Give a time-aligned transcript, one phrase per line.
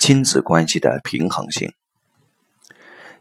[0.00, 1.74] 亲子关系的平衡性。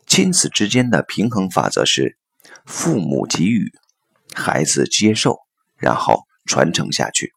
[0.07, 2.17] 亲子之间的平衡法则是：
[2.65, 3.69] 父母给予，
[4.33, 5.39] 孩子接受，
[5.75, 7.33] 然后传承下去。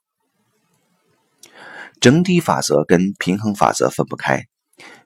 [2.00, 4.44] 整体法则跟平衡法则分不开。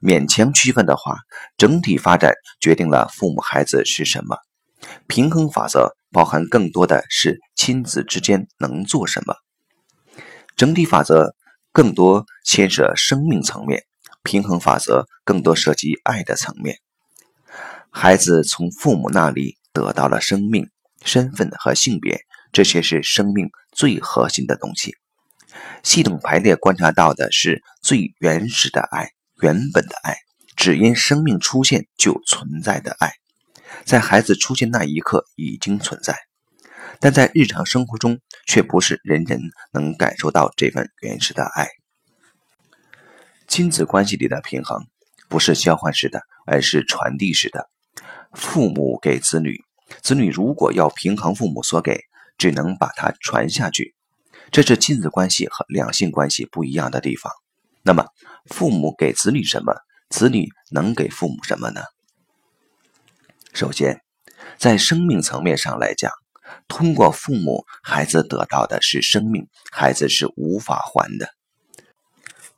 [0.03, 1.17] 勉强区分的话，
[1.57, 4.37] 整体发展决定了父母孩子是什么；
[5.07, 9.35] 平衡法则包含更多的是亲子之间能做什么。
[10.57, 11.35] 整体法则
[11.73, 13.83] 更多牵涉生命层面，
[14.27, 16.81] 平衡法则更多涉及爱的层面。
[17.91, 20.69] 孩子从父母那里得到了生命、
[21.05, 24.97] 身份和性别，这些是生命最核心的东西。
[25.83, 29.11] 系统排列观察到的是最原始的爱。
[29.43, 30.17] 原本的爱，
[30.57, 33.13] 只因生命出现就存在的爱，
[33.85, 36.17] 在孩子出现那一刻已经存在，
[37.01, 39.41] 但在日常生活中却不是人人
[39.75, 41.69] 能感受到这份原始的爱。
[43.47, 44.87] 亲子关系里的平衡
[45.29, 47.69] 不是交换式的，而是传递式的。
[48.33, 49.65] 父母给子女，
[50.03, 52.01] 子女如果要平衡父母所给，
[52.37, 53.95] 只能把它传下去。
[54.51, 57.33] 这是亲子关系和两性关系不一样的地方。
[57.83, 58.07] 那么，
[58.47, 59.75] 父母给子女什么，
[60.11, 61.83] 子女能给父母什么呢？
[63.55, 64.03] 首先，
[64.59, 66.13] 在生命层面上来讲，
[66.69, 71.31] 通过父母，孩子得到的是生命，孩子是无法还的。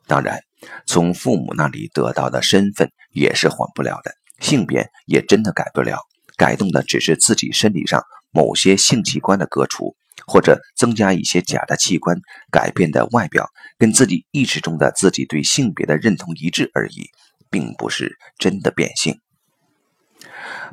[0.06, 0.42] 当然，
[0.86, 5.98] 从父母那里得到的身份也是还不了的，性别也真的改不了，
[6.36, 9.96] 改动的只是自己身体上某些性器官的割除。
[10.26, 17.08] 或者增加一些假的器官，改变的外表跟自己意识中的自己对性别的认同一致而已，
[17.48, 19.20] 并不是真的变性。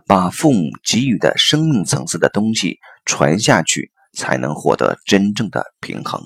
[0.08, 6.22] 把父母给予的生命层次的东西传下去，才能获得真正的平衡。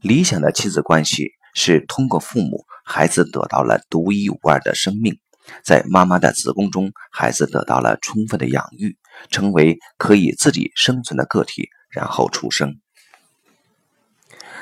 [0.00, 5.18] 理想的亲子关系是通过父母，孩子得到了独一无二的生命。
[5.64, 8.96] 在妈妈的子宫中，孩子得到了充分的养育，
[9.30, 12.78] 成为可以自己生存的个体，然后出生。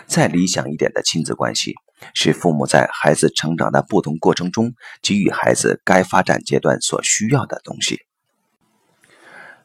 [0.07, 1.75] 再理想一点的亲子关系，
[2.15, 4.73] 是父母在孩子成长的不同过程中，
[5.03, 8.01] 给予孩子该发展阶段所需要的东西。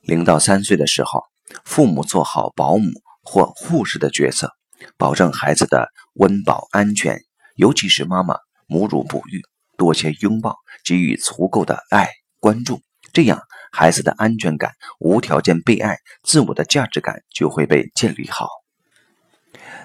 [0.01, 1.23] 零到三岁的时候，
[1.63, 2.91] 父母做好保姆
[3.23, 4.51] 或护士的角色，
[4.97, 7.22] 保证孩子的温饱安全，
[7.55, 9.41] 尤其是妈妈母乳哺育。
[9.77, 10.55] 多些拥抱，
[10.85, 12.07] 给予足够的爱
[12.39, 13.41] 关注，这样
[13.73, 14.71] 孩子的安全感、
[15.01, 18.47] 无条件被爱、自我的价值感就会被建立好。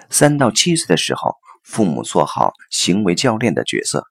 [0.09, 4.05] 三到七岁的时候，父母做好行为教练的角色，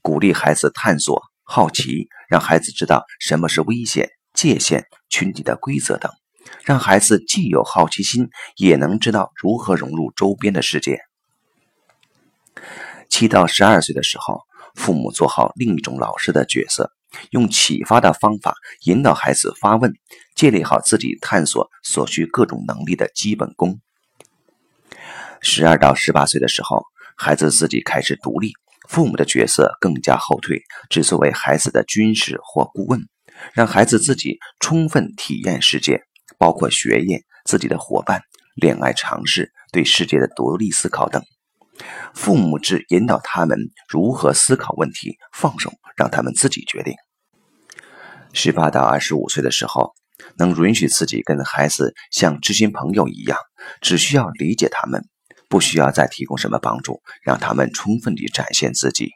[0.00, 6.10] 鼓励孩子探索、好奇，让孩子知道什么是危险、界限、群体的规则等，
[6.64, 10.98] 让孩子既有好奇心，也能知道如何融入周边的世界。
[13.08, 14.40] 七到十二岁的时候。
[14.76, 16.92] 父母做好另一种老师的角色，
[17.30, 19.90] 用启发的方法引导孩子发问，
[20.34, 23.80] 建立好自己探索所需各种能力的基本功。
[25.40, 26.84] 十二到十八岁的时候，
[27.16, 28.52] 孩子自己开始独立，
[28.86, 33.00] 父母的角色更加后退，只作为孩子的军师或顾问，
[33.54, 36.02] 让孩子自己充分体验世界，
[36.36, 38.20] 包括学业、自己的伙伴、
[38.54, 41.22] 恋爱、尝试对世界的独立思考等。
[42.14, 46.94] 父母只引导他们如何思考问题，放手让他们自己决定。
[48.32, 49.94] 十八到二十五岁的时候，
[50.38, 53.38] 能允许自己跟孩子像知心朋友一样，
[53.80, 55.04] 只需要理解他们，
[55.48, 59.10] 不需要再提供什么帮助，让他们充分地展现自己。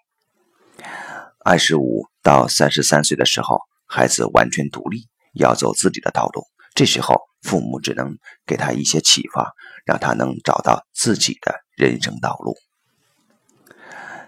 [1.45, 6.45] 二十五到三十三岁的时候，孩子完全独立，要走自己的道路，
[6.75, 9.53] 这时候父母只能给他一些启发，
[9.85, 11.55] 让他能找到自己的。
[11.87, 12.55] 人生道路，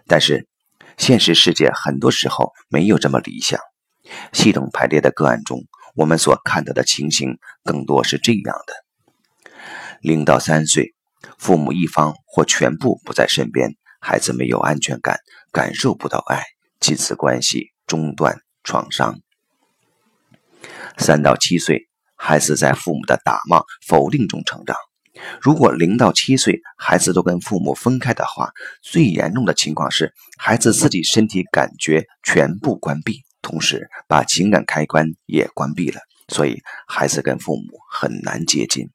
[0.06, 0.48] 但是
[0.96, 3.60] 现实世界很多时候没有这么理想。
[4.32, 5.60] 系统排列的个案中，
[5.94, 9.50] 我们所看到的情形更多是这样的：
[10.00, 10.94] 零到三岁，
[11.38, 15.18] 父母一方或全部不在身边，孩子没有安全感，
[15.52, 16.42] 感受不到爱，
[16.80, 19.20] 亲子关系中断创伤。
[20.98, 24.76] 三到七岁，孩子在父母的打骂、否定中成长。
[25.40, 28.52] 如果零到七岁孩子都跟父母分开的话，
[28.82, 38.90] 最严重的情况是孩子自己身体感觉全部关闭，同时把情感开关也关闭了，所以孩子跟父母很难接近。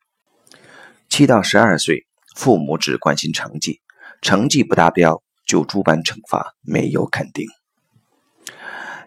[1.09, 3.81] 七到十二岁，父母只关心成绩，
[4.21, 7.47] 成绩不达标就诸般惩罚，没有肯定。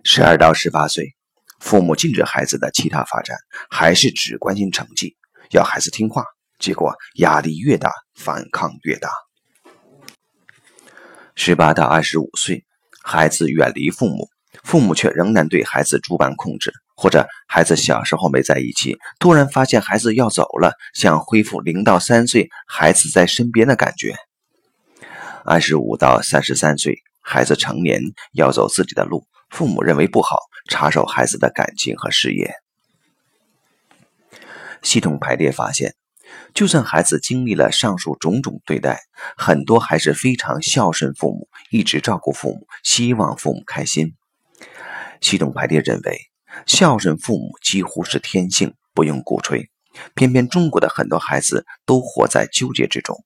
[0.03, 1.15] 十二到十八岁，
[1.59, 3.37] 父母禁止孩子的其他发展，
[3.69, 5.17] 还是只关心成绩，
[5.51, 6.25] 要孩子听话。
[6.61, 9.11] 结果压力越大，反抗越大。
[11.35, 12.67] 十八到二十五岁，
[13.03, 14.29] 孩子远离父母，
[14.63, 24.15] 父母却仍然对孩子诸般控制，或者孩子小时候没在一起，突然发现孩子要走了，想恢复零到三岁孩子在身边的感觉。
[25.47, 28.03] 二十五到三十三岁，孩子成年
[28.35, 30.37] 要走自己的路，父母认为不好，
[30.69, 32.55] 插手孩子的感情和事业。
[34.83, 35.95] 系统排列发现。
[36.55, 39.01] 就算孩子经历了上述种种对待，
[39.37, 44.15] 很多还是非常孝顺父母，一直照顾父母，希望父母开心。
[45.21, 46.19] 系统排列认为，
[46.67, 49.71] 孝顺父母几乎是天性，不用鼓吹。
[50.15, 53.25] 偏偏中国的很多孩子都活在纠结之中：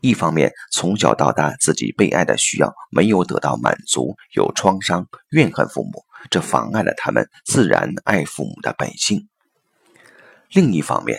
[0.00, 9.28] 一方面，从小到大自己被爱的需要没有得到满足，有创伤，怨恨父母，这妨碍了他们自然爱父母的本性；
[10.50, 11.18] 另一方面，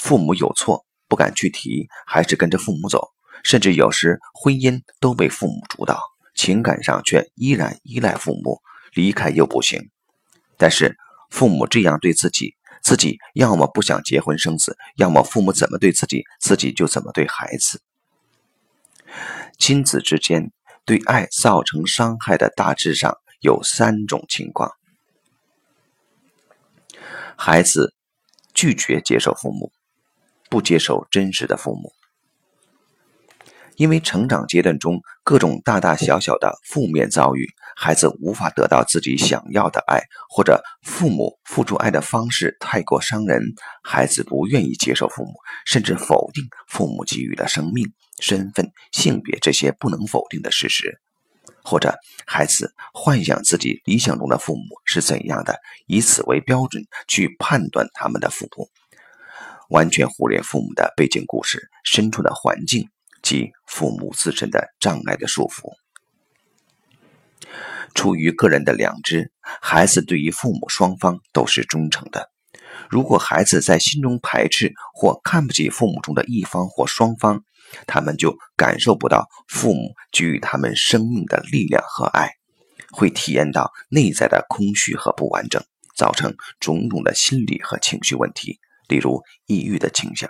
[0.00, 3.10] 父母有错，不敢去提，还是跟着父母走，
[3.44, 6.00] 甚至有时婚姻都被父母主导，
[6.34, 8.62] 情感上却依然依赖父母，
[8.94, 9.90] 离开又不行。
[10.56, 10.96] 但是
[11.28, 17.82] 父母这样对自己，自己要么不想结婚生子，要么父母怎么对自己，自己就怎么对孩子。
[19.58, 20.50] 亲子之间
[20.86, 24.72] 对爱造成伤害的大致上有三种情况：
[27.36, 27.94] 孩子
[28.54, 29.70] 拒绝接受父母。
[30.50, 31.92] 不接受真实的父母，
[33.76, 45.32] 因为成长阶段中各种大大小小的负面遭遇，孩子无法得到自己想要的爱，或者父母付出爱的方式太过伤人，孩子不愿意接受父母，
[45.64, 51.00] 甚至否定父母给予的生命、身份、性别这些不能否定的事实，
[51.62, 58.68] 或者孩子幻想自己理想中的父母是怎样的，以此为标准去判断他们的父母。
[59.70, 62.88] 完全忽略父母的背景故事、身处的环境
[63.22, 65.72] 及父母自身的障碍的束缚。
[67.94, 72.30] 出于个人的良知，孩子对于父母双方都是忠诚的。
[72.88, 77.44] 如果孩子在心中排斥或看不起父母中的一方或双方，
[77.86, 82.30] 他们就感受不到父母给予他们生命的力量和爱，
[82.90, 85.62] 会体验到内在的空虚和不完整，
[85.96, 88.58] 造成种种的心理和情绪问题。
[88.90, 90.28] 例如抑郁的倾向。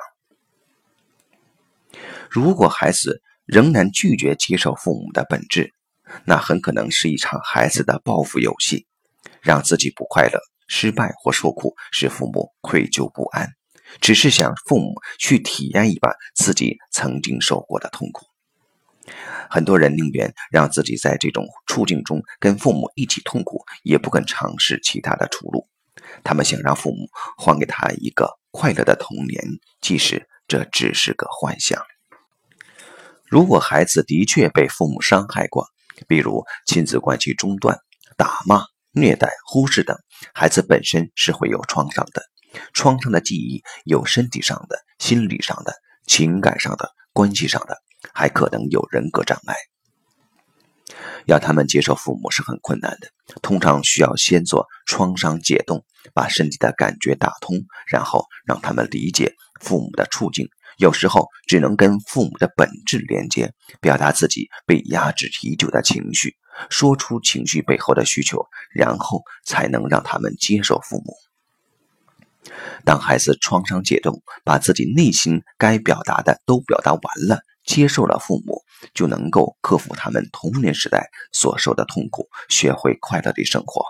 [2.31, 5.75] 如果孩子仍然拒绝接受父母的本质，
[6.25, 8.87] 那很可能是一场孩子的报复游戏，
[9.43, 13.49] 让自己不快乐、失败或受苦，使父母愧疚不安，
[14.01, 18.27] 只是想父母去体验一把自己曾经受过的痛苦。
[19.49, 25.67] 很多人宁愿让自己在这种处境中跟父母一起痛苦，也不肯尝试其他的出路。
[26.23, 29.43] 他们想让父母还给他一个快乐的童年，
[29.81, 31.83] 即使这只是个幻想。
[33.27, 35.69] 如果孩子的确被父母伤害过，
[36.09, 37.79] 比如亲子关系中断、
[38.17, 39.97] 打骂、虐待、忽视等，
[40.35, 42.23] 孩子本身是会有创伤的。
[42.73, 45.73] 创伤的记忆有身体上的、心理上的、
[46.07, 47.79] 情感上的、关系上的，
[48.13, 49.55] 还可能有人格障碍。
[51.27, 53.09] 要他们接受父母是很困难的，
[53.43, 57.57] 通常需要先做创伤解冻，把身体的感觉打通，
[57.87, 60.49] 然后让他们理解父母的处境。
[60.79, 66.37] 有时候只能跟父母的本质连接，表达自己被压制已久的情绪，
[66.71, 71.15] 说出情绪背后的需求，然后才能让他们接受父母。
[72.85, 77.41] 当孩子创伤解冻，把自己内心该表达的都表达完了。
[77.63, 78.63] 接受了父母，
[78.95, 83.85] 就能够克服他们童年时代所受的痛苦，学会快乐的生活。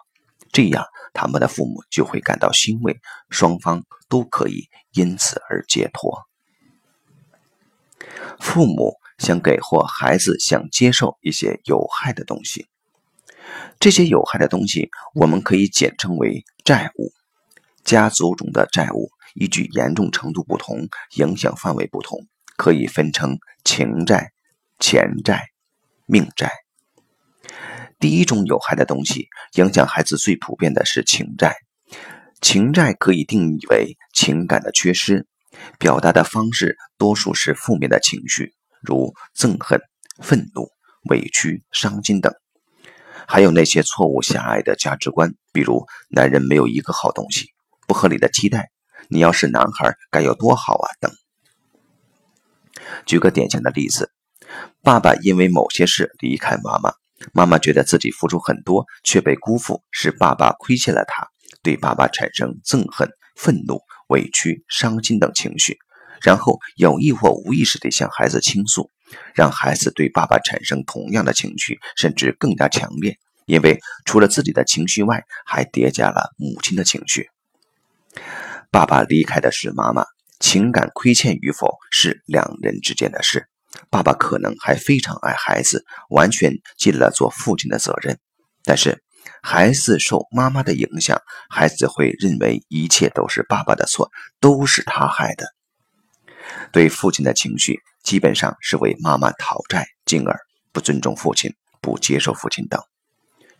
[0.53, 6.27] 这样，他们的父母就会感到欣慰，双方都可以因此而解脱。
[8.39, 12.67] 父母想给或孩子想接受一些有害的东西，
[13.79, 17.13] 这些有害的东西我们可以简称为债务。
[17.85, 22.27] 家族中的债务依据严重程度不同，影响范围不同。
[22.57, 24.33] 可以分成情债、
[24.79, 25.49] 钱债、
[26.05, 26.53] 命债。
[28.01, 31.55] 第一种有害的东西，影响孩子最普遍的是情债。
[32.41, 35.27] 情债可以定义为情感的缺失，
[35.79, 39.79] 表达的方式多数是负面的情绪，如憎恨、
[40.23, 40.71] 愤怒、
[41.11, 42.33] 委屈、伤心等。
[43.29, 47.51] 还有那些错误狭隘的价值观，比如男人没有一个好东西，
[47.87, 48.71] 不合理的期待，
[49.09, 51.13] 你要是男孩该有多好啊等。
[53.05, 54.11] 举个典型的例子，
[54.83, 56.95] 爸爸因为某些事离开妈妈，
[57.33, 61.27] 妈妈觉得自己付出很多却被辜负，是爸爸亏欠了她，
[61.63, 65.79] 对爸爸产生憎恨、愤怒、委屈、伤心等情绪，
[66.23, 68.91] 然后有意或无意识地向孩子倾诉，
[69.35, 73.19] 让孩子对爸爸产生同样的情绪，甚至更加强烈。
[73.47, 77.29] 因为除了自己的情绪外，还叠加了母亲的情绪。
[78.71, 80.05] 爸爸离开的是妈妈，
[80.39, 83.50] 情感亏欠与否是两人之间的事。
[83.91, 88.19] 爸爸可能还非常爱孩子，完全尽了做父亲的责任，
[88.65, 89.03] 但是
[89.43, 94.11] 孩子受妈妈的影响，孩子会认为一切都是爸爸的错，
[94.41, 95.47] 都是他害的。
[96.73, 100.41] 对父亲的情绪基本上是为妈妈讨债，进而
[100.73, 102.83] 不尊重父亲、不接受父亲等，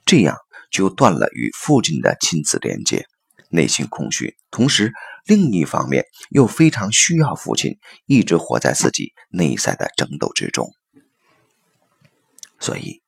[0.05, 0.37] 这样
[0.71, 3.07] 就断了与父亲的亲子连接，
[3.51, 4.37] 内心空虚。
[4.51, 4.93] 同时，
[5.27, 10.73] 另一方面又非常需要父亲，一直活在自己内在的争斗之中。
[12.59, 13.03] 所以，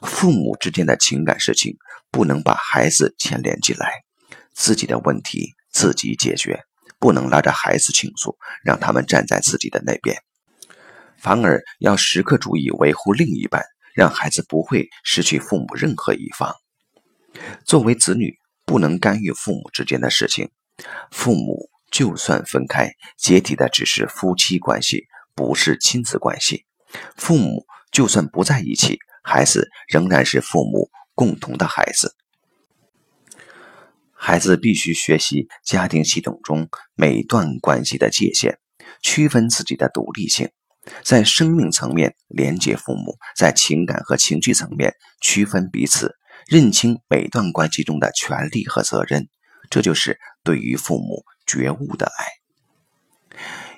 [0.00, 1.76] 父母之间的情感事情
[2.10, 4.04] 不能把孩子牵连进来，
[4.54, 6.64] 自己的问题自己解决。
[6.98, 10.22] 不能拉着孩子倾诉，让他们站在自己的那边，
[11.18, 16.54] 反而要时刻注意维护另一半，让孩子不会失去父母任何一方。
[17.64, 20.50] 作为子女，不能干预父母之间的事情。
[21.10, 26.64] 父母就算分开，解体的只是夫妻关系，不是亲子关系。
[27.16, 32.16] 父母就算不在一起，孩子仍然是父母共同的孩子。
[34.12, 38.58] 孩子必须学习家庭系统中每段关系的界限，
[39.02, 40.50] 区分自己的独立性，
[41.02, 46.14] 在生命层面连接父母，在情感和情绪层面区分彼此，
[46.46, 49.28] 认清每段关系中的权利和责任。
[49.70, 52.26] 这就是对于父母觉悟的爱。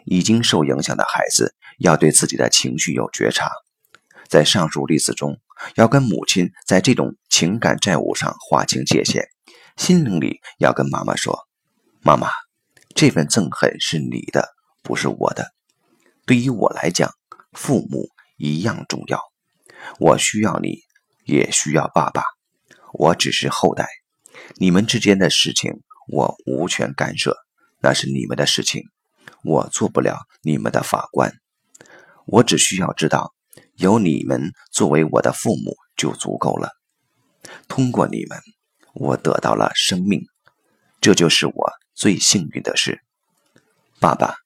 [0.05, 3.49] 已经受影响的孩子要对自己的情绪有觉察，
[4.29, 5.39] 在上述例子中，
[5.77, 9.29] 要跟母亲在这种情感债务上划清界限。
[9.77, 11.47] 心灵里要跟妈妈说
[12.03, 12.29] ：“妈妈，
[12.95, 14.49] 这份憎恨是你的，
[14.83, 15.53] 不是我的。
[16.27, 17.11] 对于我来讲，
[17.53, 19.21] 父母一样重要。
[20.01, 20.81] 我需要你，
[21.25, 22.34] 也需要爸爸。
[22.95, 23.87] 我只是后代，
[24.57, 25.71] 你们之间的事情
[26.09, 27.37] 我无权干涉，
[27.81, 28.83] 那是你们的事情，
[29.45, 31.33] 我做不了你们的法官。
[32.27, 33.35] 我只需要知道，
[33.75, 36.71] 有你们作为我的父母就足够了。
[37.69, 38.39] 通过你们。”
[38.97, 40.23] 我得到了生命，
[41.01, 43.01] 这就是我最幸运的事。
[43.99, 44.37] 爸爸，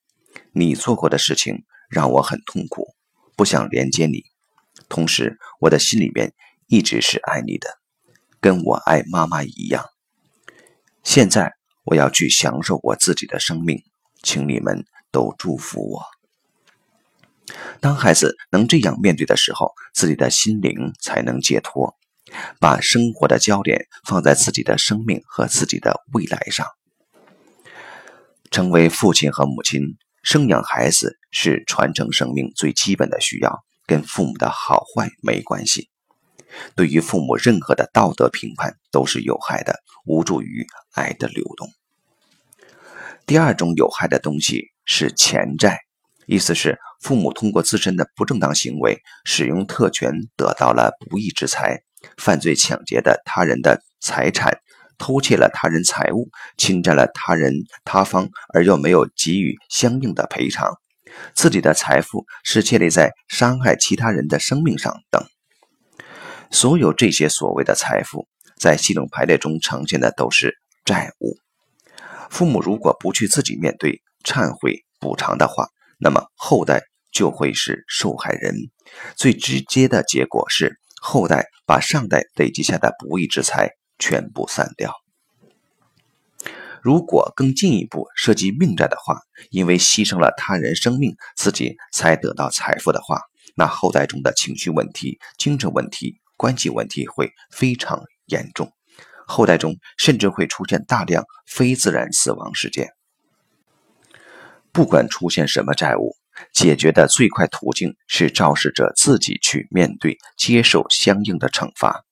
[0.52, 2.94] 你做过的事情让我很痛苦，
[3.36, 4.22] 不想连接你。
[4.88, 6.32] 同时，我的心里面
[6.66, 7.77] 一直是爱你的，
[8.40, 9.84] 跟我爱妈妈一样。
[11.02, 11.54] 现在
[11.84, 13.82] 我要去享受我自己的生命，
[14.22, 16.02] 请你们都祝福我。
[17.80, 21.94] 当孩子能这样面对的时候，自己的心灵才能解脱。
[22.60, 26.66] 把生活的焦点放在自己的生命和自己的未来上。
[28.50, 35.88] 成为父亲和母亲，生养孩子是传承生命最基本的需要，跟父母的好坏没关系。
[36.74, 41.68] 对于父母任何的道德评判都是有害的，无助于爱的流动。
[43.26, 45.80] 第二种有害的东西是钱债，
[46.26, 51.82] 意思是父母通过自身的不正当行为，使用特权得到了不义之财。
[52.16, 54.60] 犯罪抢劫的他人的财产，
[54.98, 57.52] 偷窃了他人财物，侵占了他人
[57.84, 60.72] 他方而又没有给予相应的赔偿，
[61.34, 65.26] 自己的财富是建立在伤害其他人的生命上等。
[66.50, 68.26] 所有这些所谓的财富，
[68.56, 71.36] 在系统排列中呈现的都是债务。
[72.30, 78.54] 父母如果不去自己面对、忏悔、补偿的话，那么后代就会是受害人。
[79.16, 80.78] 最直接的结果是。
[81.00, 84.92] 后代把上代累积下的不义之财全部散掉。
[86.82, 89.16] 如果更进一步涉及命债的话，
[89.50, 93.20] 因为牺牲了他人生命，自己才得到财富的话，
[93.54, 98.72] 那后代中的情绪问题、精神问题、关系问题会非常严重，
[99.26, 102.88] 后代中甚至会出现大量非自然死亡事件。
[104.72, 106.16] 不管出现什么债务。
[106.52, 112.04] 解决的最快途径是肇事者自己去面对、接受相应的惩罚。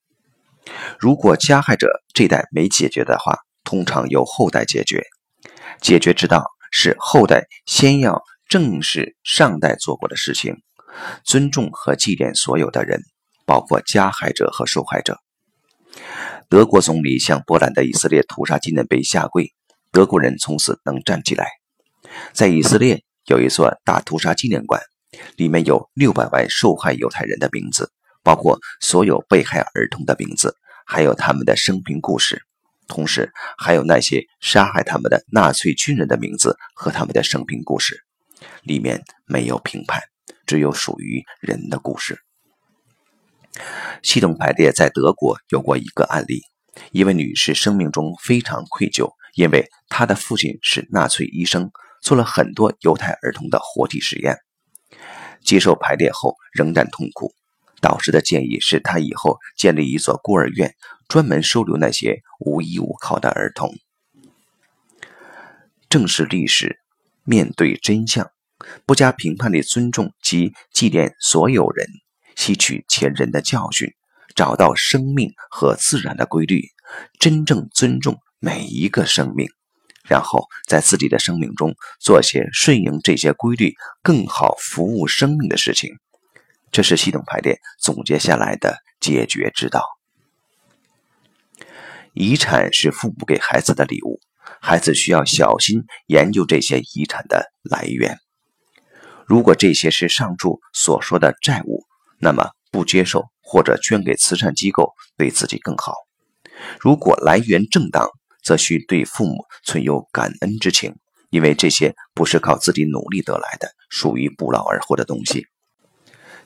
[0.99, 5.05] 如果加害者这代没解决的话，通常由后代解决。
[5.81, 10.57] 解决之道是后代先要正视上代做过的事情，
[11.25, 13.03] 尊重和祭奠所有的人，
[13.47, 15.19] 包括加害者和受害者。
[16.51, 19.55] 德国总理向波兰的以色列屠杀纪念碑下跪，
[19.91, 21.47] 德国人从此能站起来。
[22.35, 23.03] 在以色列。
[23.29, 24.81] 有一座大屠杀纪念馆，
[25.35, 27.91] 里面有六百万受害犹太人的名字，
[28.23, 30.55] 包括所有被害儿童的名字，
[30.87, 32.41] 还有他们的生平故事，
[32.87, 38.05] 同时还有那些杀害他们的纳粹军人的名字和他们的生平故事。
[38.63, 40.01] 里面没有评判，
[40.47, 42.26] 只有属于人的故事。
[44.03, 46.43] 系统排列在德国有过一个案例，
[46.93, 51.71] 一位女士生命中非常愧疚，因为她的父亲是纳粹医生，
[52.03, 54.39] 做了很多犹太儿童的活体实验。
[55.43, 57.33] 接受排列后仍然痛苦，
[57.81, 60.75] 导师的建议是她以后建立一所孤儿院，
[61.09, 63.75] 专门收留那些无依无靠的儿童。
[65.89, 66.81] 正视历史，
[67.23, 68.31] 面对真相，
[68.85, 71.87] 不加评判地尊重及祭奠所有人。
[72.37, 73.93] 吸取前人的教训，
[74.37, 76.69] 找到生命和自然的规律，
[77.19, 79.49] 真正尊重每一个生命，
[80.09, 85.91] 然后在自己的生命中做些顺应这些规律、更好服务生命的事情。
[86.71, 89.83] 这是系统排列总结下来的解决之道。
[92.13, 94.21] 遗产是父母给孩子的礼物，
[94.61, 98.19] 孩子需要小心研究这些遗产的来源。
[99.27, 101.86] 如果这些是上述所说的债务，
[102.19, 105.95] 那么不接受或者捐给慈善机构，对自己更好。
[106.81, 108.09] 如果来源正当，
[108.43, 110.95] 则需对父母存有感恩之情，
[111.31, 115.47] 因为这些不是靠自己努力得来的，属于不劳而获的东西。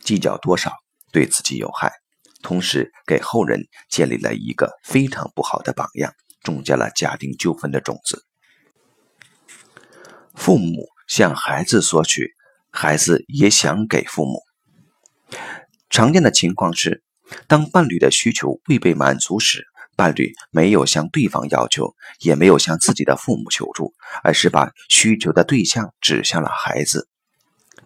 [0.03, 0.73] 计较多少
[1.13, 1.93] 对自己有害，
[2.43, 6.13] 同时给后人建立了一个非常不好的榜样，
[6.43, 8.25] 种下了家庭纠纷的种子。
[10.35, 12.33] 父母向孩子索取，
[12.71, 14.41] 孩子也想给父母。
[15.89, 17.03] 常见的情况是，
[17.47, 27.09] 当伴侣的需求未被满足时，伴侣没有向对方要求，也没有向自己的父母求助，而是把需求的对象指向了孩子。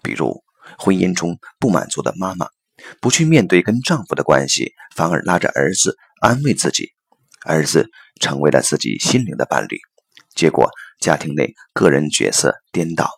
[0.03, 0.45] 比如，
[0.79, 2.47] 婚姻中不满足的妈妈，
[3.01, 6.91] 不去面对跟丈夫的关系，反而拉着儿子安慰自己，
[7.45, 9.79] 儿子成为了自己心灵的伴侣。
[10.35, 10.71] 结果，
[11.01, 13.11] 家庭内个人角色颠倒，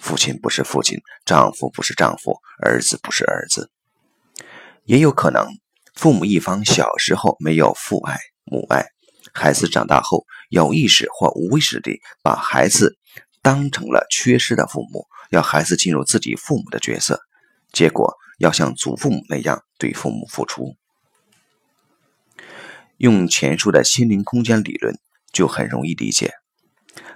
[0.00, 3.70] 父亲不是父亲，丈夫不是丈夫，儿子不是儿子。
[4.84, 5.46] 也有可能，
[5.94, 8.86] 父母一方小时候没有父爱母爱，
[9.32, 12.96] 孩子长大后有意识或无意识地把孩子
[13.42, 17.20] 当成了缺失的父母，要孩子进入自己父母的角色，
[17.70, 20.74] 结果要像祖父母那样对父母付出。
[22.96, 24.98] 用前述的心灵空间理论
[25.30, 26.32] 就很容易理解，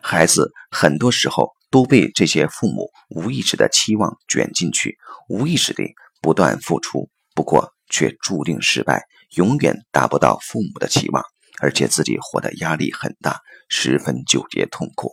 [0.02, 4.96] 孩子很多时候都被这些父母无意识的期望卷进去，
[5.28, 5.82] 无意识地
[6.22, 7.10] 不断付出。
[7.34, 11.24] 不过，却注定失败，永远达不到父母的期望，
[11.60, 15.10] 而且自己活得压力很大，十分纠结痛苦。